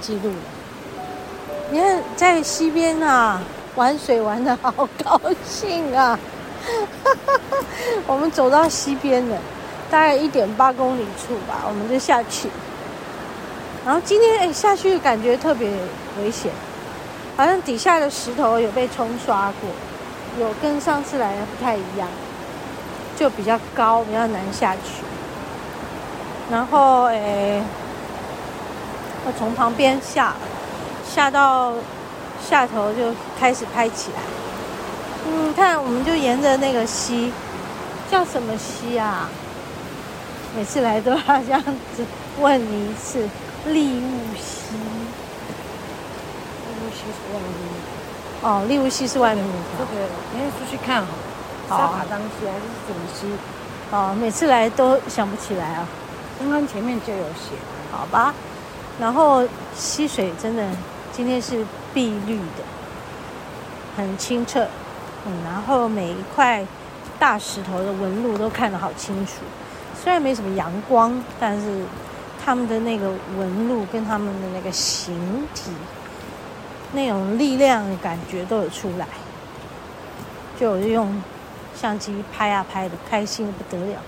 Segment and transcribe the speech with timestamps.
[0.00, 0.36] 记录了。
[1.70, 3.40] 你看在溪边啊
[3.76, 6.18] 玩水玩得好高兴啊！
[8.06, 9.36] 我们走到溪边了，
[9.88, 12.48] 大概一点八公里处吧，我们就下去。
[13.84, 15.70] 然后今天哎下去感觉特别
[16.20, 16.50] 危险，
[17.36, 19.70] 好像底下的石头有被冲刷过，
[20.38, 22.08] 有跟上次来的不太一样，
[23.16, 25.02] 就比较高，比较难下去。
[26.50, 27.62] 然后哎，
[29.26, 30.34] 我从旁边下，
[31.08, 31.74] 下到
[32.48, 34.22] 下头就开始拍起来。
[35.26, 37.32] 嗯，看我们就沿着那个溪，
[38.10, 39.28] 叫什么溪啊？
[40.56, 41.62] 每次来都要这样
[41.94, 42.04] 子
[42.40, 43.28] 问你一次。
[43.66, 44.72] 利雾溪，
[46.64, 47.52] 利雾溪是外面
[48.40, 49.84] 哦，利雾溪是外面那条。
[49.86, 51.12] 这个明天出去看好。
[51.68, 53.28] 沙卡当溪还是什么溪？
[53.90, 55.86] 哦，每次来都想不起来啊。
[56.38, 57.52] 刚刚前面就有写，
[57.92, 58.34] 好吧。
[59.00, 59.42] 然后
[59.74, 60.64] 溪水真的
[61.12, 62.62] 今天是碧绿的，
[63.96, 64.66] 很清澈。
[65.26, 66.64] 嗯，然后每一块
[67.18, 69.32] 大石头的纹路都看得好清楚。
[70.00, 71.84] 虽然没什么阳光，但是。
[72.42, 75.70] 他们的那个纹路跟他们的那个形体，
[76.92, 79.06] 那种力量的感觉都有出来，
[80.58, 81.22] 就我就用
[81.76, 84.00] 相机拍啊拍的，开心的不得了，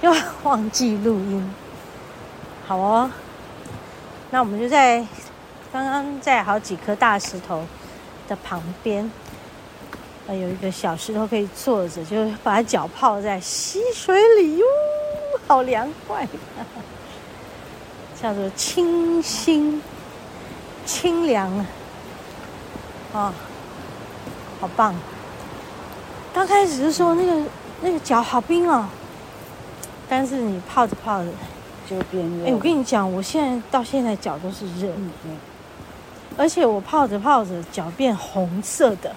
[0.00, 0.14] 又
[0.44, 1.52] 忘记录音。
[2.68, 3.10] 好哦，
[4.34, 4.98] 那我们就在
[5.72, 7.64] 刚刚在好几颗大石头
[8.26, 9.08] 的旁边，
[10.26, 14.66] 呃，有一个小石头可以坐着，就把脚泡在溪水里哟，
[15.46, 16.26] 好凉快。
[18.20, 19.80] 叫做清新、
[20.84, 21.66] 清凉啊！
[23.12, 23.34] 啊，
[24.60, 24.92] 好棒！
[26.32, 27.42] 刚开始的时候，那个
[27.82, 28.88] 那个脚好冰哦，
[30.08, 31.30] 但是你泡着泡着
[31.88, 32.46] 就变热。
[32.46, 34.96] 哎，我跟你讲，我现在到现在脚都是热的，
[36.36, 39.14] 而且我泡着泡着脚变红色的，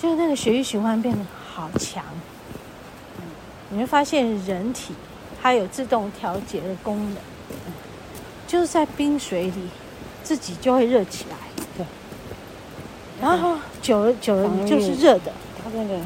[0.00, 1.24] 就是那个血液循环变得
[1.54, 2.04] 好强。
[3.70, 4.94] 你会发现人体
[5.40, 7.16] 它有自动调节的功能。
[8.46, 9.68] 就是在冰水里，
[10.24, 11.36] 自己就会热起来。
[11.76, 11.86] 对，
[13.22, 15.30] 然后久了久了，你就是热的。
[15.62, 15.96] 它那个，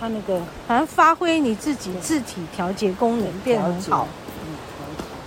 [0.00, 4.08] 它那个，反正发挥你自己自体调节功能变得很好。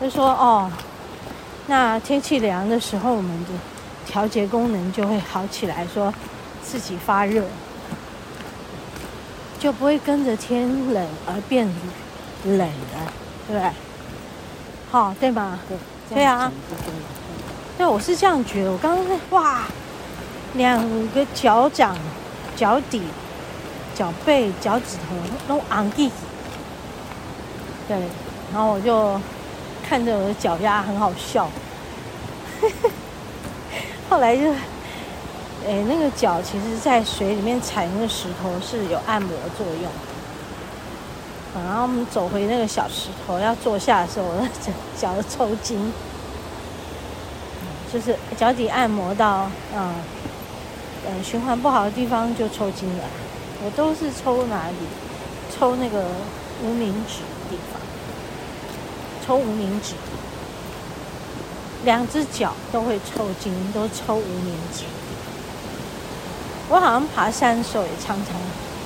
[0.02, 0.70] 嗯，就说哦，
[1.68, 3.52] 那天气凉的时候，我们的
[4.06, 6.12] 调节功能就会好起来，说
[6.64, 7.46] 自己发热，
[9.60, 11.68] 就不会跟着天冷而变
[12.46, 13.14] 冷了，
[13.48, 13.72] 对不对？
[14.92, 15.60] 好，对吧？
[15.70, 15.78] 对。
[16.14, 16.52] 对啊，
[17.78, 18.72] 对，我是这样觉得。
[18.74, 19.64] 我刚刚在哇，
[20.56, 20.78] 两
[21.12, 21.96] 个脚掌、
[22.54, 23.02] 脚底、
[23.96, 25.16] 脚背、脚趾头
[25.48, 26.12] 都昂地。
[27.88, 27.98] 对，
[28.52, 29.18] 然后我就
[29.92, 31.50] 看着我的脚丫很好笑。
[34.10, 34.50] 后来就，
[35.68, 39.92] 哎，那个脚其实，在水里面踩那个石头是有按摩作用。
[41.66, 45.92] 然后我们走回那个小石头，要坐下的时候，我的脚脚抽筋，
[47.92, 49.94] 就是脚底按摩到嗯
[51.06, 53.04] 嗯循环不好的地方就抽筋了。
[53.66, 54.76] 我都是抽哪里？
[55.54, 56.06] 抽那个
[56.64, 57.82] 无名指的地方，
[59.26, 59.94] 抽无名指，
[61.86, 64.84] 两只脚都会抽筋，都抽无名指。
[66.70, 68.36] 我好像爬山的时候也常常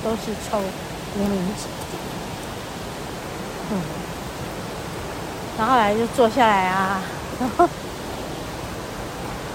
[0.02, 0.58] 都是抽
[1.18, 1.66] 无名指。
[3.70, 3.80] 嗯，
[5.58, 7.02] 然后来就坐下来啊，
[7.40, 7.68] 然后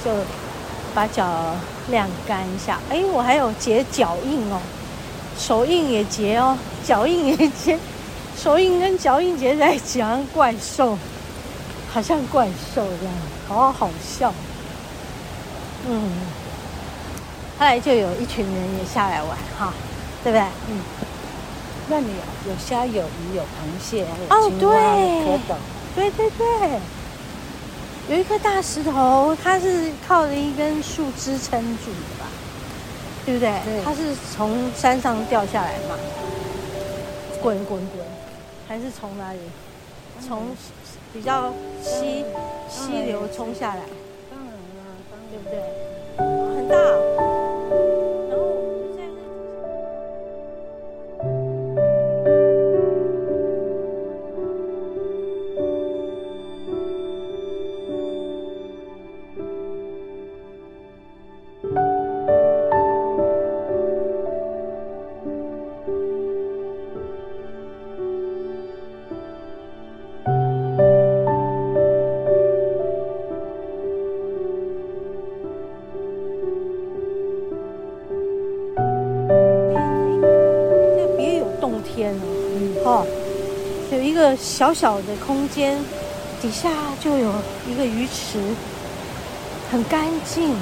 [0.04, 0.12] 就
[0.94, 1.56] 把脚
[1.90, 2.80] 晾干一下。
[2.90, 4.60] 哎，我还有结脚印哦，
[5.38, 7.78] 手印也结哦，脚印也结，
[8.42, 10.98] 手印跟脚印结在一起，好像怪兽，
[11.94, 13.14] 好像怪兽一样，
[13.48, 14.34] 好好笑。
[15.88, 16.12] 嗯，
[17.60, 19.72] 后来就有一群人也下来玩哈，
[20.24, 20.42] 对不对？
[20.72, 20.82] 嗯。
[21.88, 22.08] 那里
[22.48, 23.46] 有虾、有鱼、有螃
[23.80, 25.56] 蟹，还有青蛙、蝌蚪。
[25.94, 26.80] 对对对，
[28.10, 32.26] 有一颗大石头，它是靠着一根树枝撑住的吧？
[33.24, 33.52] 对不对？
[33.66, 35.96] 对，它是从山上掉下来嘛？
[37.42, 38.06] 滚滚滚，
[38.72, 39.40] 还是从哪里？
[40.26, 40.56] 从
[41.12, 41.52] 比较
[41.82, 42.24] 溪
[42.70, 43.82] 溪流冲下来？
[44.30, 44.96] 当然了，
[45.30, 45.60] 对不对？
[46.56, 47.01] 很大。
[82.02, 82.22] 天了，
[82.56, 83.06] 嗯，哦，
[83.92, 85.78] 有一个小小的空间，
[86.42, 86.68] 底下
[87.00, 87.32] 就有
[87.70, 88.40] 一个鱼池，
[89.72, 90.56] 很干净，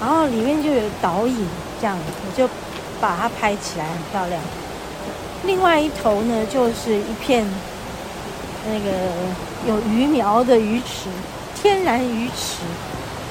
[0.00, 1.46] 然后里面就有倒影，
[1.78, 2.48] 这样我就
[2.98, 4.40] 把它拍起来，很漂亮。
[5.44, 7.46] 另外一头呢，就是一片
[8.66, 8.90] 那个
[9.68, 11.10] 有鱼苗的鱼池，
[11.54, 12.62] 天然鱼池，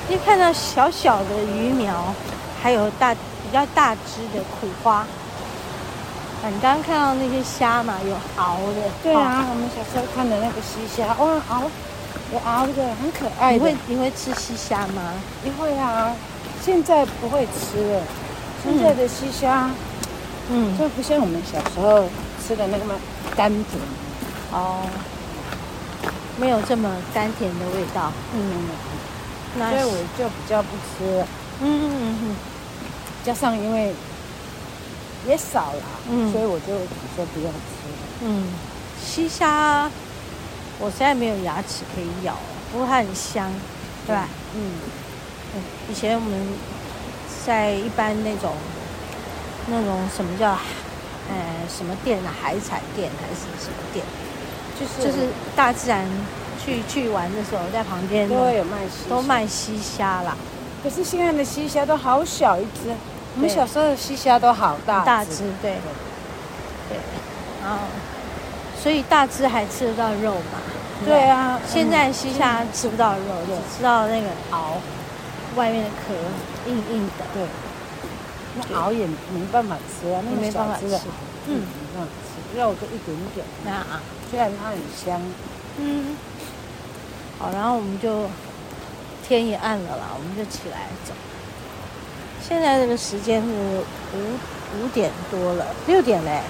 [0.07, 2.13] 你看到小小的鱼苗，
[2.61, 5.07] 还有大比较大只的苦花。
[6.41, 8.89] 啊，你刚刚看到那些虾嘛，有熬的。
[9.03, 11.63] 对啊，我们小时候看的那个西虾，哇，熬
[12.31, 13.53] 有熬的，很可爱。
[13.53, 15.13] 你会你会吃西虾吗？
[15.43, 16.15] 你会啊，
[16.63, 18.01] 现在不会吃了，
[18.63, 19.69] 现在的西虾。
[20.51, 22.05] 嗯，就不像我们小时候
[22.41, 22.95] 吃的那么
[23.35, 23.65] 甘甜
[24.51, 24.81] 哦，
[26.39, 28.11] 没有这么甘甜的味道。
[28.33, 28.69] 嗯，
[29.57, 31.27] 那所以我就比较不吃了。
[31.61, 32.35] 嗯嗯嗯嗯。
[33.25, 33.93] 加上因为
[35.27, 36.77] 也少了，嗯，所以我就
[37.15, 38.23] 说不用吃。
[38.23, 38.47] 嗯，
[39.03, 39.89] 西虾
[40.79, 42.35] 我现在没有牙齿可以咬，
[42.71, 43.51] 不过它很香，
[44.05, 44.27] 对吧？
[44.55, 44.73] 嗯。
[45.55, 46.47] 嗯，以前我们
[47.45, 48.53] 在一般那种。
[49.71, 50.49] 那种什么叫，
[51.29, 51.37] 呃，
[51.69, 52.33] 什么店啊？
[52.41, 54.03] 海产店还是什么店？
[54.79, 56.07] 就是就是大自然
[56.59, 60.35] 去去玩的时候，在旁边都会有卖溪，都卖西虾啦。
[60.81, 62.89] 可是现在的西虾都好小一只，
[63.35, 65.77] 我们小时候的西虾都好大大只，对
[66.89, 66.97] 对。
[67.61, 67.77] 然后，
[68.81, 70.59] 所以大只还吃得到肉嘛？
[71.05, 71.59] 对啊。
[71.67, 74.73] 现在西虾吃不到肉，只吃到那个螯，
[75.55, 76.13] 外面的壳
[76.69, 77.25] 硬硬的。
[77.33, 77.43] 对。
[78.55, 80.85] 那熬也没办法吃啊，那没办法吃，
[81.47, 83.45] 嗯，没办法吃，肉就一点点。
[83.63, 85.21] 那啊，虽然它很香，
[85.77, 86.17] 嗯。
[87.37, 88.27] 好，然后我们就
[89.25, 91.13] 天也暗了啦，我们就起来走。
[92.41, 93.47] 现在这个时间是
[94.13, 96.41] 五五点多了，六点嘞。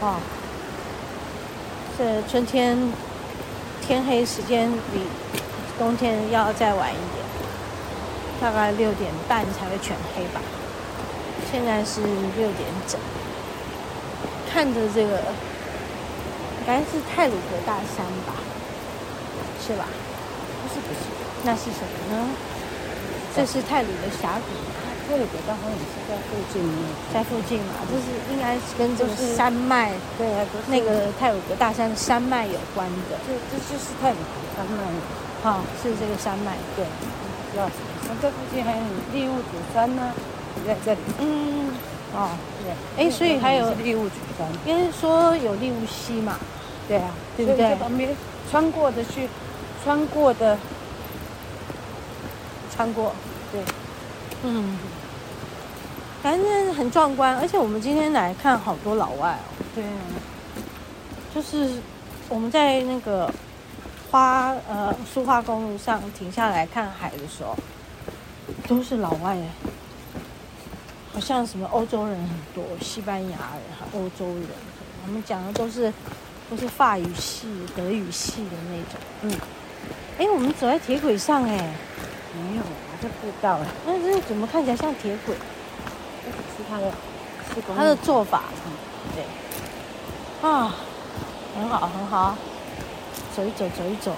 [0.00, 0.16] 哦，
[1.96, 2.76] 这春天
[3.80, 5.00] 天黑时间比
[5.78, 7.26] 冬天要再晚一点。
[8.38, 10.42] 大概六点半才会全黑吧，
[11.50, 13.00] 现在是六点整。
[14.52, 15.16] 看着这个，
[16.60, 18.34] 应该是太鲁阁大山吧，
[19.58, 19.86] 是吧？
[20.62, 21.08] 不是不是，
[21.44, 22.28] 那是什么呢？
[23.36, 24.48] 这是太鲁的峡谷。
[25.06, 26.88] 太鲁阁大山也是在附近吗？
[27.12, 33.16] 在附近嘛，这是应该是跟这个山脉，对啊，那个太鲁阁大山的山脉有关的。
[33.28, 34.82] 这这就是太鲁阁山脉，
[35.44, 36.84] 好，是这个山脉，对。
[37.54, 40.12] 那这附近还有利物浦山呢，
[40.66, 41.00] 在这里。
[41.20, 41.70] 嗯，
[42.12, 42.30] 哦，
[42.64, 43.06] 对。
[43.06, 46.36] 哎，所以还有利物浦山，因为说有利物溪嘛。
[46.88, 47.76] 对啊，对不对？
[47.76, 48.10] 旁边
[48.50, 49.28] 穿过的去，
[49.84, 50.58] 穿过的，
[52.76, 53.12] 穿过，
[53.50, 53.60] 对。
[54.44, 54.78] 嗯，
[56.22, 59.64] 反正很壮观，而且我们今天来看好多老外哦。
[59.74, 59.84] 对。
[61.34, 61.80] 就是
[62.28, 63.32] 我们在那个。
[64.08, 67.56] 花呃，苏花公路上停下来看海的时候，
[68.68, 69.36] 都是老外，
[71.12, 74.46] 好像什么欧洲人很多，西班牙人、欧洲人，
[75.04, 75.92] 他们讲的都是
[76.48, 79.00] 都是法语系、德语系的那种。
[79.22, 79.32] 嗯，
[80.18, 81.74] 哎，我们走在铁轨上，哎，
[82.36, 83.66] 没有，我就不知道了。
[83.86, 85.34] 那这怎么看起来像铁轨？
[86.56, 86.90] 是它的，
[87.54, 88.42] 是它的做法。
[88.64, 88.72] 嗯，
[89.14, 90.48] 对。
[90.48, 90.74] 啊，
[91.54, 92.36] 很好，很好。
[93.34, 94.12] 走一走，走一走。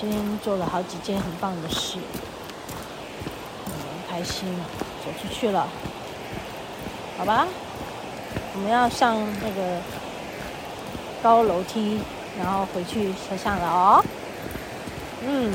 [0.00, 1.98] 今天做了好几件很棒的事，
[3.66, 3.72] 很
[4.08, 4.64] 开心啊！
[5.04, 5.68] 走出去了，
[7.18, 7.46] 好吧？
[8.54, 9.80] 我们要上那个
[11.22, 12.00] 高楼梯，
[12.38, 14.04] 然后回去车上了哦。
[15.22, 15.52] 嗯，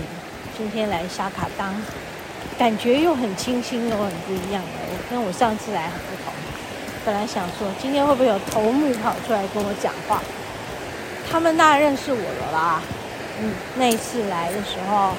[0.57, 1.73] 今天来沙卡当，
[2.57, 4.69] 感觉又很清新又很不一样的。
[4.87, 6.33] 我跟我上次来很不同。
[7.05, 10.21] 本来想说今天会不会有头目跑出来跟我讲话？
[11.29, 12.81] 他们那认识我了啦，
[13.41, 15.11] 嗯，那一次来的时候，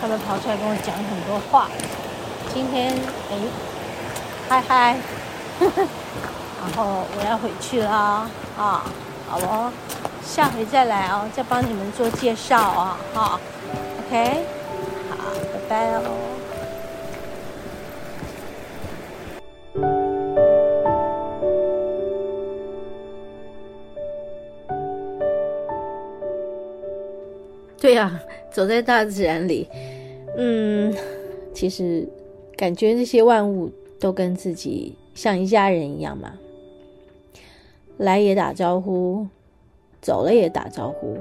[0.00, 1.68] 他们跑出来跟我讲很多话。
[2.54, 2.94] 今天，
[3.30, 3.36] 哎，
[4.48, 4.96] 嗨嗨，
[5.58, 5.86] 呵呵，
[6.62, 9.72] 然后我要回去了啊，好哦，
[10.24, 13.40] 下回再来哦，再帮你们做介绍啊，好
[14.08, 14.44] ，OK，
[15.10, 16.02] 好，拜拜哦。
[27.80, 29.68] 对呀、啊，走在大自然里，
[30.36, 30.94] 嗯，
[31.52, 32.08] 其实
[32.56, 36.34] 感觉这些万物都跟自己像一家人一样嘛。
[37.98, 39.26] 来也打招呼，
[40.00, 41.18] 走了也打招呼，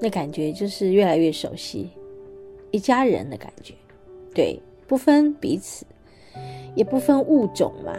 [0.00, 1.90] 那感觉就是越来越熟悉，
[2.70, 3.74] 一家人的感觉。
[4.34, 5.84] 对，不分彼此，
[6.74, 7.94] 也不分物种嘛，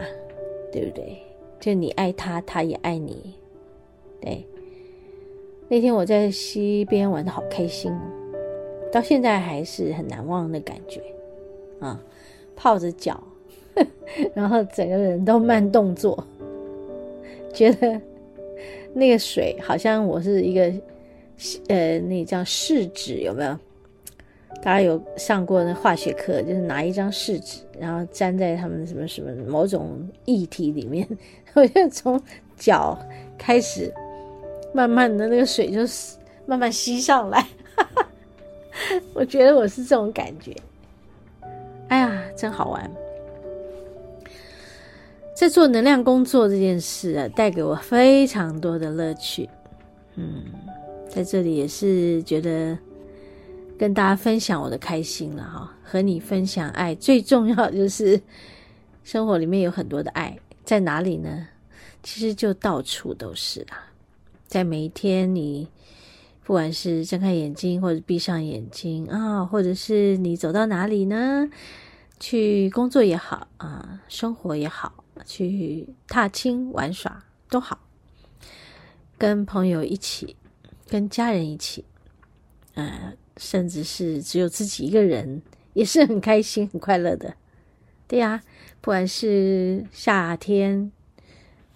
[0.72, 1.16] 对不对？
[1.60, 3.34] 就你爱他，他也爱你。
[4.20, 4.44] 对，
[5.68, 7.92] 那天我在溪边玩得好开心，
[8.90, 11.00] 到现在还是很难忘的感觉
[11.80, 12.02] 啊！
[12.56, 13.22] 泡着脚，
[14.34, 16.24] 然后整个人都慢动作，
[17.52, 18.00] 觉得
[18.92, 20.72] 那个水好像我是一个
[21.68, 23.58] 呃，那叫试纸有没有？
[24.62, 31.08] 大家有上过那化学课，就是拿一张试纸，然后粘在他们什么什么某种液体里面，
[31.54, 32.20] 我就从
[32.56, 32.96] 脚
[33.36, 33.92] 开始，
[34.72, 35.80] 慢慢的那个水就
[36.46, 37.44] 慢慢吸上来，
[39.14, 40.54] 我觉得我是这种感觉。
[41.88, 42.88] 哎呀，真好玩！
[45.34, 49.48] 在做能量工作这件事啊，带给我非常多的乐趣。
[50.14, 50.44] 嗯，
[51.12, 52.76] 在这里也是觉得。
[53.78, 58.20] 跟大家分享我的开心了哈，和你分享爱最重要就是
[59.02, 61.48] 生活里面有很多的爱，在哪里呢？
[62.00, 63.86] 其实就到处都是啦，
[64.46, 65.66] 在每一天你
[66.44, 71.50] 不管是睁开眼睛或者闭上眼睛啊，或者是你走到哪里呢，
[72.20, 77.80] 去工作也好啊，生活也好，去踏青玩耍都好，
[79.18, 80.36] 跟朋友一起，
[80.92, 81.86] 跟家人一起，
[82.74, 83.16] 嗯。
[83.38, 85.40] 甚至是只有自己一个人，
[85.72, 87.34] 也是很开心、很快乐的，
[88.06, 88.42] 对呀。
[88.82, 90.92] 不管是夏天、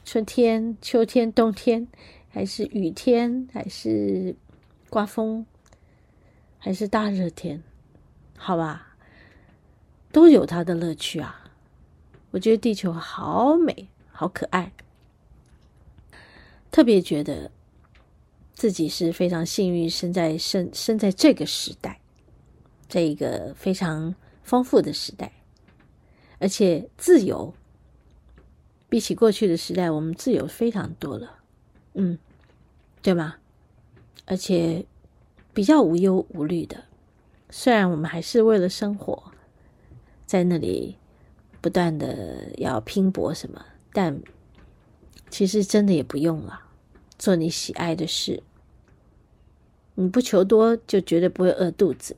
[0.04, 1.88] 春天、秋天、冬天，
[2.28, 4.37] 还是雨天，还是
[4.90, 5.46] 刮风，
[6.58, 7.62] 还是大热天，
[8.37, 8.94] 好吧，
[10.12, 11.50] 都有它的乐趣啊。
[12.32, 14.73] 我觉得地球好美，好可爱，
[16.70, 17.50] 特别觉得。
[18.56, 22.00] 自己是非常幸运，生在生生在这个时代，
[22.88, 25.30] 这一个非常丰富的时代，
[26.38, 27.52] 而且自由，
[28.88, 31.40] 比起过去的时代，我们自由非常多了，
[31.92, 32.18] 嗯，
[33.02, 33.36] 对吗？
[34.25, 34.86] 而且
[35.52, 36.82] 比较无忧无虑的，
[37.50, 39.32] 虽然我们还是为了生活，
[40.25, 40.96] 在那里
[41.60, 44.18] 不断的要拼搏什么，但
[45.28, 46.62] 其实真的也不用了。
[47.18, 48.42] 做你喜爱的事，
[49.94, 52.16] 你不求多，就绝对不会饿肚子。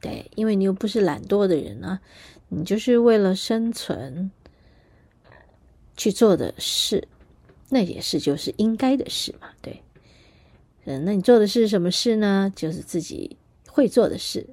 [0.00, 2.00] 对，因为你又不是懒惰的人啊，
[2.48, 4.30] 你就是为了生存
[5.96, 7.06] 去做的事，
[7.68, 9.50] 那也是就是应该的事嘛。
[9.60, 9.82] 对，
[10.84, 12.52] 嗯，那你做的是什么事呢？
[12.56, 13.36] 就是自己
[13.68, 14.46] 会做的事，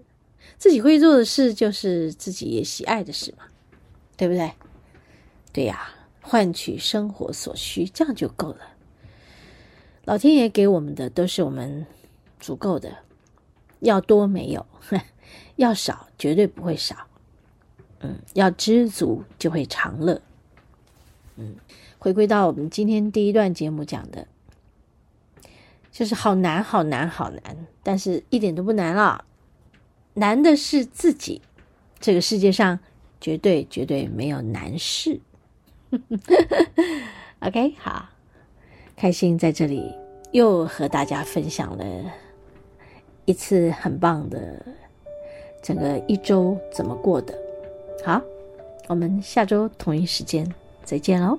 [0.58, 3.46] 自己会做的事就是自己也喜爱的事嘛，
[4.18, 4.52] 对不对？
[5.54, 5.94] 对呀。
[6.30, 8.60] 换取生活所需，这样就够了。
[10.04, 11.86] 老天爷给我们的都是我们
[12.38, 12.98] 足够的，
[13.80, 14.66] 要多没有，
[15.56, 17.08] 要少绝对不会少。
[18.02, 20.22] 嗯，要知足就会长乐。
[21.38, 21.56] 嗯，
[21.98, 24.28] 回归到我们今天第一段节目讲的，
[25.92, 29.24] 就是好难，好难，好难，但是一点都不难了。
[30.14, 31.42] 难的是自己，
[32.00, 32.78] 这个世界上
[33.22, 35.22] 绝对绝对没有难事。
[37.42, 38.10] OK，好，
[38.96, 39.94] 开心在这里
[40.32, 41.86] 又和大家分享了
[43.26, 44.66] 一次很棒的
[45.62, 47.38] 整个一周怎么过的。
[48.04, 48.22] 好，
[48.88, 50.52] 我们下周同一时间
[50.84, 51.38] 再见喽。